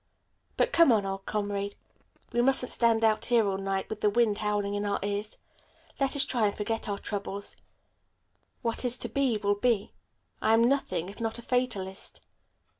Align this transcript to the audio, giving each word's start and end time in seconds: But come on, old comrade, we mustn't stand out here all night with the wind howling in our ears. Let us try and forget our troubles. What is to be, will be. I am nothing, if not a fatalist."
But 0.57 0.73
come 0.73 0.91
on, 0.91 1.05
old 1.05 1.27
comrade, 1.27 1.75
we 2.31 2.41
mustn't 2.41 2.71
stand 2.71 3.05
out 3.05 3.25
here 3.25 3.47
all 3.47 3.59
night 3.59 3.87
with 3.87 4.01
the 4.01 4.09
wind 4.09 4.39
howling 4.39 4.73
in 4.73 4.83
our 4.83 4.97
ears. 5.03 5.37
Let 5.99 6.15
us 6.15 6.25
try 6.25 6.47
and 6.47 6.57
forget 6.57 6.89
our 6.89 6.97
troubles. 6.97 7.55
What 8.63 8.83
is 8.83 8.97
to 8.97 9.09
be, 9.09 9.37
will 9.37 9.53
be. 9.53 9.93
I 10.41 10.55
am 10.55 10.63
nothing, 10.63 11.07
if 11.07 11.21
not 11.21 11.37
a 11.37 11.43
fatalist." 11.43 12.25